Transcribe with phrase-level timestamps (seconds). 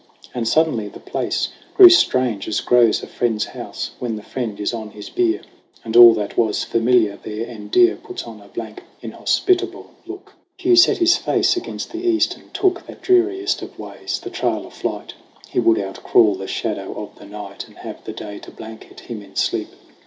[0.33, 4.73] And suddenly the place grew strange, as grows A friend's house, when the friend is
[4.73, 5.43] on his bier,
[5.85, 10.33] And all that was familiar there and dear Puts on a blank, inhospitable look.
[10.33, 13.03] 90 SONG OF HUGH GLASS Hugh set his face against the east, and took That
[13.03, 15.13] dreariest of ways, the trail of flight.
[15.49, 19.21] He would outcrawl the shadow of the night And have the day to blanket him
[19.21, 19.69] in sleep.